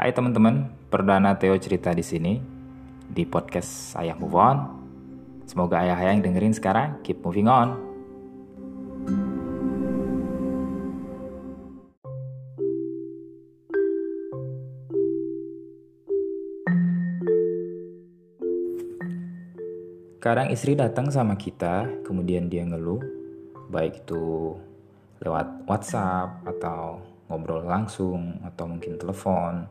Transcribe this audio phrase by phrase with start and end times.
[0.00, 2.40] Hai teman-teman, perdana Theo cerita di sini
[3.04, 4.58] di podcast Ayah Move On.
[5.44, 7.76] Semoga ayah-ayah yang dengerin sekarang keep moving on.
[20.16, 23.04] Kadang istri datang sama kita, kemudian dia ngeluh,
[23.68, 24.56] baik itu
[25.20, 29.68] lewat WhatsApp atau ngobrol langsung atau mungkin telepon.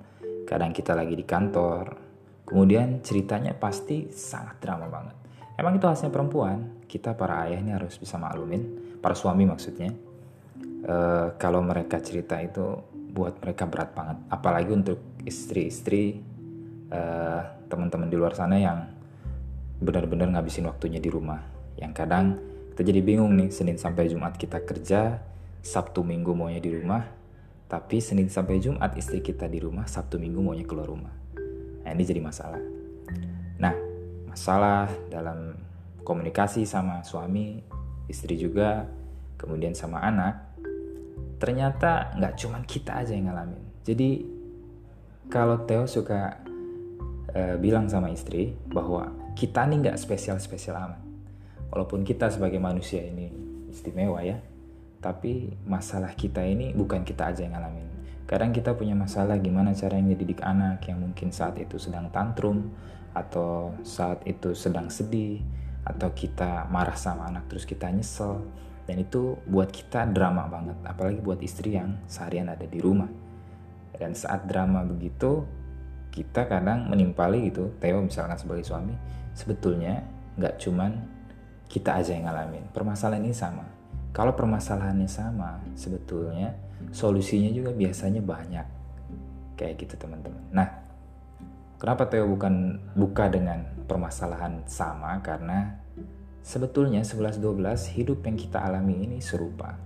[0.50, 1.94] Kadang kita lagi di kantor.
[2.42, 5.14] Kemudian ceritanya pasti sangat drama banget.
[5.54, 6.82] Emang itu khasnya perempuan.
[6.90, 9.94] Kita para ayah ini harus bisa maklumin, para suami maksudnya.
[10.82, 10.96] E,
[11.38, 12.82] kalau mereka cerita itu
[13.14, 14.18] buat mereka berat banget.
[14.34, 16.18] Apalagi untuk istri-istri
[16.90, 17.02] e,
[17.70, 18.90] teman-teman di luar sana yang
[19.78, 21.46] benar-benar ngabisin waktunya di rumah.
[21.78, 22.26] Yang kadang
[22.74, 25.22] kita jadi bingung nih, Senin sampai Jumat kita kerja,
[25.62, 27.19] Sabtu Minggu maunya di rumah,
[27.70, 31.14] tapi Senin sampai Jumat istri kita di rumah, Sabtu Minggu maunya keluar rumah.
[31.86, 32.58] Nah ini jadi masalah.
[33.62, 33.76] Nah,
[34.26, 35.54] masalah dalam
[36.02, 37.62] komunikasi sama suami,
[38.10, 38.90] istri juga,
[39.38, 40.58] kemudian sama anak,
[41.38, 43.62] ternyata nggak cuma kita aja yang ngalamin.
[43.86, 44.10] Jadi
[45.30, 46.42] kalau Theo suka
[47.38, 51.02] uh, bilang sama istri bahwa kita nih nggak spesial-spesial amat.
[51.70, 53.30] Walaupun kita sebagai manusia ini
[53.70, 54.42] istimewa ya,
[55.00, 57.88] tapi masalah kita ini bukan kita aja yang ngalamin.
[58.30, 62.70] Kadang kita punya masalah gimana cara yang didik anak yang mungkin saat itu sedang tantrum
[63.18, 65.42] atau saat itu sedang sedih
[65.82, 68.46] atau kita marah sama anak terus kita nyesel
[68.86, 73.10] dan itu buat kita drama banget apalagi buat istri yang seharian ada di rumah
[73.98, 75.42] dan saat drama begitu
[76.14, 78.94] kita kadang menimpali gitu Theo misalkan sebagai suami
[79.34, 80.06] sebetulnya
[80.38, 80.92] nggak cuman
[81.70, 82.66] kita aja yang ngalamin.
[82.74, 83.64] Permasalahan ini sama.
[84.10, 86.58] Kalau permasalahannya sama, sebetulnya
[86.90, 88.68] solusinya juga biasanya banyak.
[89.54, 90.44] Kayak gitu teman-teman.
[90.50, 90.68] Nah,
[91.78, 95.22] kenapa Theo bukan buka dengan permasalahan sama?
[95.22, 95.78] Karena
[96.42, 99.78] sebetulnya 11-12 hidup yang kita alami ini serupa.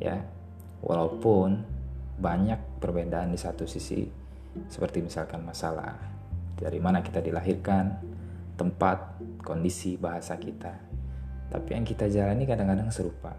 [0.00, 0.24] Ya,
[0.80, 1.62] walaupun
[2.16, 4.08] banyak perbedaan di satu sisi,
[4.70, 5.98] seperti misalkan masalah
[6.54, 7.98] dari mana kita dilahirkan,
[8.54, 10.93] tempat, kondisi, bahasa kita.
[11.48, 13.34] Tapi yang kita jalani kadang-kadang serupa.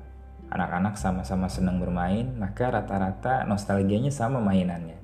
[0.49, 4.97] Anak-anak sama-sama senang bermain, maka rata-rata nostalgianya sama mainannya.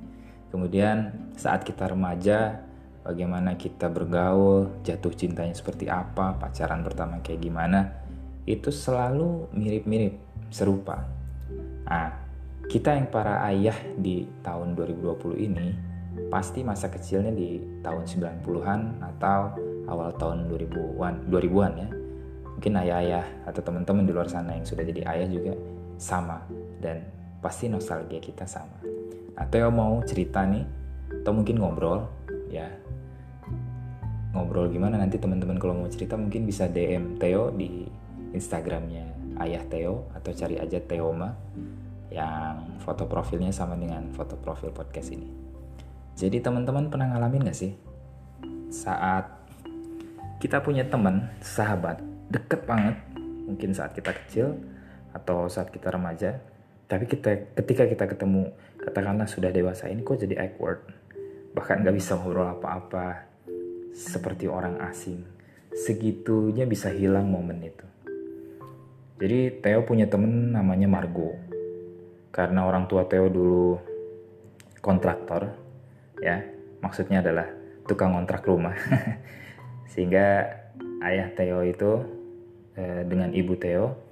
[0.53, 2.61] Kemudian saat kita remaja,
[3.01, 7.89] bagaimana kita bergaul, jatuh cintanya seperti apa, pacaran pertama kayak gimana,
[8.45, 10.19] itu selalu mirip-mirip,
[10.53, 11.07] serupa.
[11.87, 12.21] Nah,
[12.69, 15.67] kita yang para ayah di tahun 2020 ini,
[16.31, 19.55] pasti masa kecilnya di tahun 90-an atau
[19.87, 21.89] awal tahun 2000-an 2000-an ya
[22.61, 25.57] mungkin ayah-ayah atau teman-teman di luar sana yang sudah jadi ayah juga
[25.97, 26.45] sama.
[26.77, 27.01] Dan
[27.41, 28.77] pasti nostalgia kita sama.
[29.33, 30.61] Nah Theo mau cerita nih
[31.25, 32.05] atau mungkin ngobrol
[32.53, 32.69] ya.
[34.37, 37.89] Ngobrol gimana nanti teman-teman kalau mau cerita mungkin bisa DM Theo di
[38.29, 39.09] Instagramnya
[39.41, 41.33] ayah Theo atau cari aja Theoma
[42.13, 45.25] yang foto profilnya sama dengan foto profil podcast ini.
[46.13, 47.73] Jadi teman-teman pernah ngalamin gak sih?
[48.69, 49.49] Saat
[50.37, 54.55] kita punya teman, sahabat, deket banget, mungkin saat kita kecil
[55.11, 56.39] atau saat kita remaja,
[56.87, 60.87] tapi kita ketika kita ketemu, katakanlah sudah dewasa ini kok jadi awkward,
[61.51, 63.27] bahkan nggak bisa ngobrol apa-apa,
[63.91, 65.27] seperti orang asing,
[65.75, 67.87] segitunya bisa hilang momen itu.
[69.19, 71.35] Jadi Theo punya temen namanya Margo,
[72.31, 73.77] karena orang tua Theo dulu
[74.79, 75.51] kontraktor,
[76.23, 76.41] ya.
[76.81, 77.45] Maksudnya adalah
[77.85, 78.73] tukang kontrak rumah.
[79.93, 80.49] Sehingga
[81.05, 82.20] ayah Theo itu
[82.77, 84.11] eh, dengan ibu Theo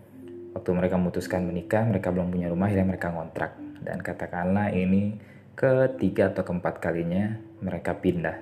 [0.53, 3.51] waktu mereka memutuskan menikah, mereka belum punya rumah, akhirnya mereka ngontrak.
[3.79, 5.15] Dan katakanlah ini
[5.55, 8.37] ketiga atau keempat kalinya mereka pindah.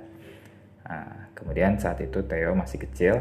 [0.88, 3.16] Nah, kemudian saat itu Theo masih kecil,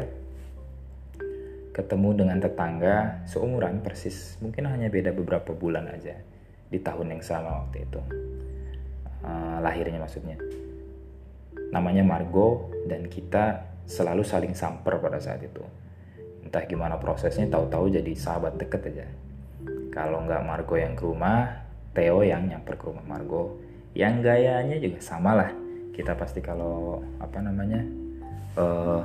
[1.75, 6.17] ketemu dengan tetangga seumuran persis, mungkin hanya beda beberapa bulan aja
[6.73, 8.01] di tahun yang sama waktu itu.
[9.21, 10.37] Uh, lahirnya maksudnya.
[11.69, 15.61] Namanya Margo dan kita selalu saling samper pada saat itu.
[16.47, 19.03] Entah gimana prosesnya, tahu-tahu jadi sahabat deket aja.
[19.91, 23.59] Kalau nggak Margo yang ke rumah, Theo yang nyamper ke rumah Margo.
[23.91, 25.51] Yang gayanya juga sama lah.
[25.91, 27.83] Kita pasti kalau apa namanya
[28.55, 29.03] uh,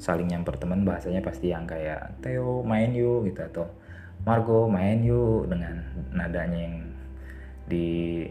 [0.00, 3.66] saling nyamper teman bahasanya pasti yang kayak Theo main yuk gitu atau
[4.24, 5.84] Margo main yuk dengan
[6.16, 6.76] nadanya yang
[7.68, 8.24] di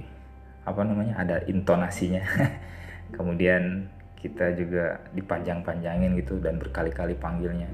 [0.65, 2.25] apa namanya ada intonasinya.
[3.15, 3.86] Kemudian
[4.22, 7.68] kita juga dipanjang-panjangin gitu dan berkali-kali panggilnya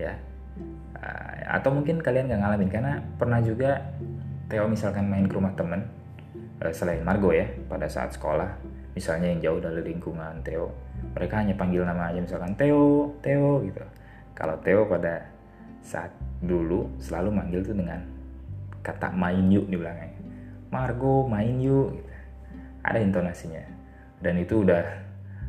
[0.00, 0.16] ya.
[0.96, 3.80] Uh, atau mungkin kalian gak ngalamin karena pernah juga
[4.48, 5.84] Theo misalkan main ke rumah temen
[6.64, 8.48] uh, selain Margo ya pada saat sekolah
[8.92, 10.72] misalnya yang jauh dari lingkungan Theo
[11.12, 13.84] mereka hanya panggil nama aja misalkan Theo Theo gitu.
[14.32, 15.28] Kalau Theo pada
[15.82, 18.00] saat dulu selalu manggil tuh dengan
[18.80, 20.20] kata main yuk di belakangnya.
[20.72, 22.10] Margo main yuk gitu.
[22.82, 23.62] ada intonasinya.
[24.22, 24.82] Dan itu udah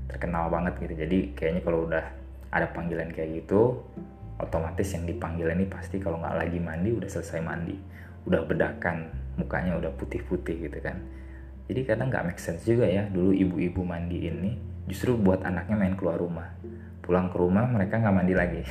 [0.07, 0.93] terkenal banget gitu.
[0.97, 2.05] Jadi kayaknya kalau udah
[2.53, 3.81] ada panggilan kayak gitu
[4.37, 7.75] otomatis yang dipanggil ini pasti kalau nggak lagi mandi udah selesai mandi.
[8.27, 10.99] Udah bedakan mukanya udah putih-putih gitu kan.
[11.67, 14.51] Jadi kadang nggak make sense juga ya dulu ibu-ibu mandi ini
[14.85, 16.51] justru buat anaknya main keluar rumah.
[17.03, 18.61] Pulang ke rumah mereka nggak mandi lagi.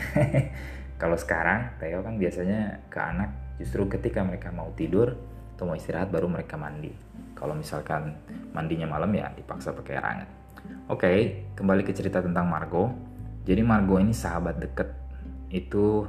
[1.01, 5.19] Kalau sekarang Theo kan biasanya ke anak justru ketika mereka mau tidur
[5.57, 6.93] atau mau istirahat baru mereka mandi.
[7.35, 8.15] Kalau misalkan
[8.55, 10.42] mandinya malam ya dipaksa pakai air hangat
[10.89, 11.13] oke
[11.57, 12.93] kembali ke cerita tentang Margo.
[13.43, 14.89] Jadi Margo ini sahabat deket.
[15.51, 16.07] Itu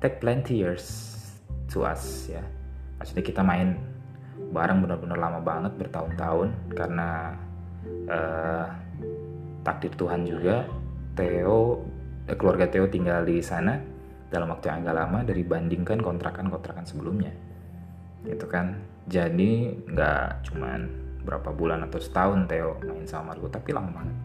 [0.00, 1.16] take plenty years
[1.68, 2.42] to us ya.
[2.98, 3.76] Maksudnya kita main
[4.50, 7.36] bareng benar-benar lama banget bertahun-tahun karena
[8.08, 8.66] uh,
[9.62, 10.64] takdir Tuhan juga.
[11.14, 11.84] Theo
[12.30, 13.76] eh, keluarga Theo tinggal di sana
[14.30, 17.34] dalam waktu yang agak lama dari bandingkan kontrakan-kontrakan sebelumnya.
[18.24, 18.78] Gitu kan.
[19.10, 24.16] Jadi nggak cuman berapa bulan atau setahun Theo main sama Margo tapi lama banget.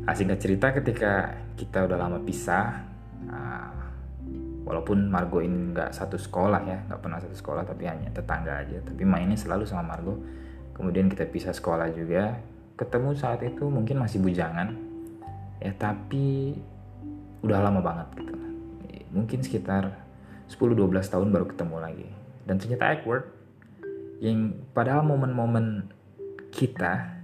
[0.00, 2.82] Nah, singkat cerita ketika kita udah lama pisah
[3.28, 3.70] nah,
[4.66, 8.82] walaupun Margo ini nggak satu sekolah ya nggak pernah satu sekolah tapi hanya tetangga aja
[8.82, 10.18] tapi mainnya selalu sama Margo.
[10.74, 12.40] Kemudian kita pisah sekolah juga
[12.74, 14.72] ketemu saat itu mungkin masih bujangan
[15.60, 16.56] ya tapi
[17.44, 18.34] udah lama banget gitu.
[19.10, 19.94] Mungkin sekitar
[20.50, 22.08] 10-12 tahun baru ketemu lagi.
[22.48, 23.39] Dan ternyata awkward
[24.20, 25.88] yang padahal momen-momen
[26.52, 27.18] kita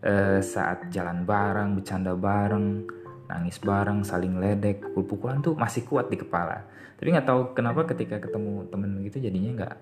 [0.00, 2.88] eh, saat jalan bareng bercanda bareng
[3.32, 6.68] nangis bareng, saling ledek, pukul-pukulan tuh masih kuat di kepala.
[7.00, 9.74] Tapi nggak tahu kenapa ketika ketemu temen gitu jadinya nggak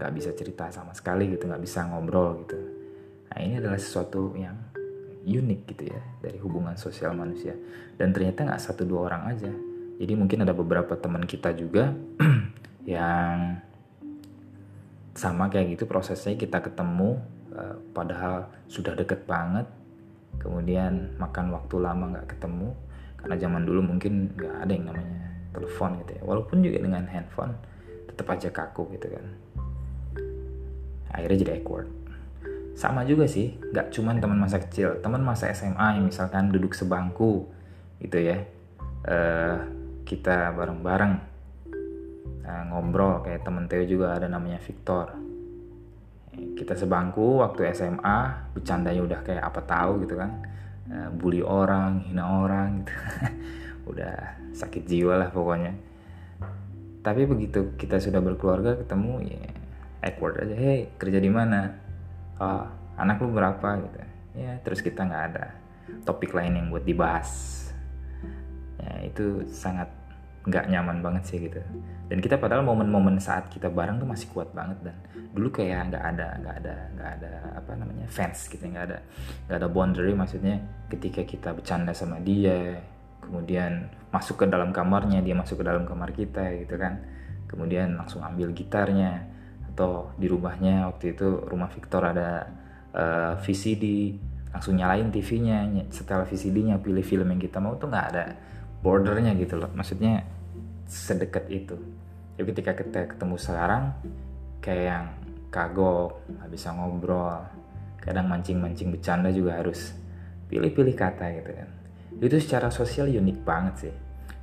[0.00, 2.56] nggak bisa cerita sama sekali gitu, nggak bisa ngobrol gitu.
[3.28, 4.56] Nah ini adalah sesuatu yang
[5.28, 7.52] unik gitu ya dari hubungan sosial manusia.
[8.00, 9.52] Dan ternyata nggak satu dua orang aja.
[9.98, 11.92] Jadi mungkin ada beberapa teman kita juga
[12.88, 13.60] yang
[15.18, 17.18] sama kayak gitu prosesnya kita ketemu
[17.50, 19.66] uh, padahal sudah deket banget.
[20.38, 22.70] Kemudian makan waktu lama nggak ketemu
[23.18, 25.20] karena zaman dulu mungkin nggak ada yang namanya
[25.50, 26.22] telepon gitu ya.
[26.22, 27.58] Walaupun juga dengan handphone
[28.06, 29.26] tetap aja kaku gitu kan.
[31.10, 31.90] Akhirnya jadi awkward.
[32.78, 37.50] Sama juga sih nggak cuman teman masa kecil teman masa SMA yang misalkan duduk sebangku
[37.98, 38.46] gitu ya.
[39.02, 39.58] Uh,
[40.06, 41.20] kita bareng-bareng
[42.48, 45.12] uh, ngobrol kayak temen Theo juga ada namanya Victor.
[46.56, 50.30] Kita sebangku waktu SMA bercandanya udah kayak apa tahu gitu kan.
[50.88, 52.94] Eh, bully orang hina orang gitu.
[53.92, 55.76] Udah sakit jiwa lah pokoknya.
[57.04, 59.42] Tapi begitu kita sudah berkeluarga ketemu ya
[60.00, 60.54] awkward aja.
[60.56, 61.74] Hey kerja di mana?
[62.40, 62.64] Oh
[62.96, 63.68] anak lu berapa?
[63.84, 63.98] gitu.
[64.38, 65.52] Ya terus kita nggak ada
[66.06, 67.30] topik lain yang buat dibahas.
[68.78, 69.90] Ya itu sangat
[70.48, 71.60] nggak nyaman banget sih gitu.
[72.08, 74.96] Dan kita padahal momen-momen saat kita bareng tuh masih kuat banget dan
[75.36, 78.98] dulu kayak nggak ada nggak ada nggak ada apa namanya fans gitu nggak ada
[79.44, 80.56] nggak ada boundary maksudnya
[80.88, 82.80] ketika kita bercanda sama dia
[83.28, 86.96] kemudian masuk ke dalam kamarnya dia masuk ke dalam kamar kita gitu kan.
[87.48, 89.24] Kemudian langsung ambil gitarnya
[89.72, 92.48] atau di rumahnya waktu itu rumah Victor ada
[92.92, 94.16] uh, eh, VCD
[94.48, 98.24] langsung nyalain TV-nya setelah VCD-nya pilih film yang kita mau tuh nggak ada
[98.80, 99.68] bordernya gitu loh.
[99.76, 100.24] Maksudnya
[100.88, 101.76] sedekat itu.
[102.34, 103.92] Jadi ketika kita ketemu sekarang
[104.64, 105.04] kayak yang
[105.52, 107.44] kagok nggak bisa ngobrol
[108.00, 109.92] kadang mancing-mancing bercanda juga harus
[110.48, 111.68] pilih-pilih kata gitu kan.
[112.18, 113.94] Itu secara sosial unik banget sih.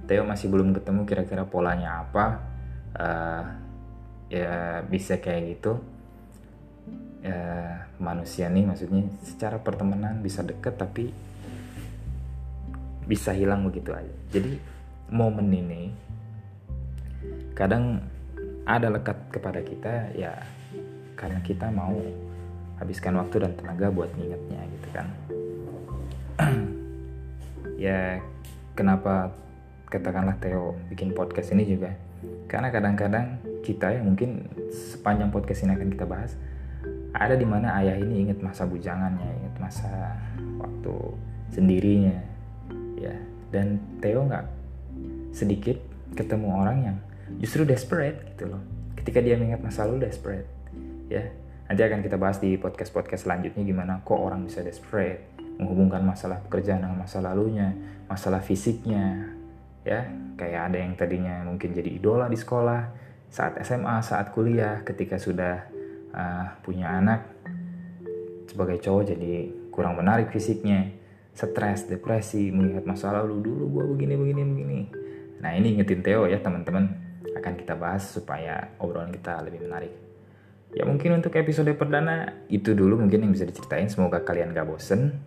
[0.06, 2.25] Theo masih belum ketemu kira-kira polanya apa
[2.94, 3.44] uh,
[4.30, 5.82] ya bisa kayak gitu.
[7.25, 11.10] Ya, manusia nih maksudnya secara pertemanan bisa deket tapi
[13.10, 14.14] bisa hilang begitu aja.
[14.30, 14.62] Jadi
[15.10, 15.90] momen ini
[17.56, 18.04] kadang
[18.68, 20.36] ada lekat kepada kita ya
[21.16, 21.96] karena kita mau
[22.76, 25.08] habiskan waktu dan tenaga buat ngingetnya gitu kan.
[27.76, 28.24] Ya
[28.72, 29.36] kenapa
[29.92, 31.92] katakanlah Theo bikin podcast ini juga?
[32.48, 36.40] Karena kadang-kadang kita yang mungkin sepanjang podcast ini akan kita bahas
[37.12, 39.92] ada di mana ayah ini ingat masa bujangannya ingat masa
[40.56, 40.96] waktu
[41.52, 42.16] sendirinya
[42.96, 43.16] ya.
[43.52, 44.48] Dan Theo nggak
[45.36, 45.76] sedikit
[46.16, 46.98] ketemu orang yang
[47.41, 48.62] justru desperate gitu loh.
[48.96, 50.48] Ketika dia mengingat masa lalu desperate
[51.10, 51.25] ya.
[51.65, 56.38] Nanti akan kita bahas di podcast podcast selanjutnya gimana kok orang bisa desperate menghubungkan masalah
[56.46, 57.74] pekerjaan dengan masa lalunya
[58.05, 59.34] masalah fisiknya
[59.82, 60.05] ya.
[60.36, 62.82] Kayak ada yang tadinya mungkin jadi idola di sekolah
[63.32, 65.63] saat SMA saat kuliah ketika sudah
[66.13, 67.24] uh, punya anak
[68.51, 69.34] sebagai cowok jadi
[69.74, 70.91] kurang menarik fisiknya.
[71.36, 74.79] Stres depresi melihat masa lalu dulu gue begini begini begini.
[75.44, 77.05] Nah ini ingetin Theo ya teman-teman
[77.36, 79.94] akan kita bahas supaya obrolan kita lebih menarik.
[80.75, 83.88] Ya mungkin untuk episode perdana itu dulu mungkin yang bisa diceritain.
[83.88, 85.24] Semoga kalian gak bosen.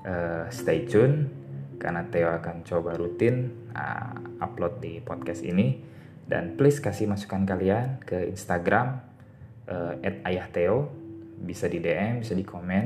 [0.00, 1.28] Uh, stay tune
[1.76, 5.84] karena Theo akan coba rutin uh, upload di podcast ini.
[6.24, 9.04] Dan please kasih masukan kalian ke Instagram
[9.68, 10.88] uh, @ayahteo
[11.44, 12.84] bisa di DM bisa di komen.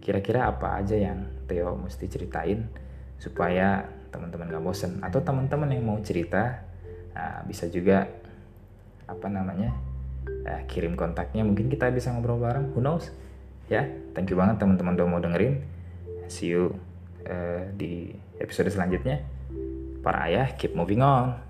[0.00, 2.64] Kira-kira apa aja yang Theo mesti ceritain
[3.20, 5.04] supaya teman-teman gak bosen.
[5.04, 6.63] Atau teman-teman yang mau cerita
[7.14, 8.10] uh, bisa juga
[9.08, 9.72] apa namanya
[10.26, 11.46] uh, kirim kontaknya.
[11.46, 13.08] Mungkin kita bisa ngobrol bareng who knows?
[13.70, 15.64] Ya thank you banget teman-teman udah mau dengerin.
[16.28, 16.76] See you
[17.24, 19.24] uh, di episode selanjutnya.
[20.04, 21.40] Para ayah keep moving on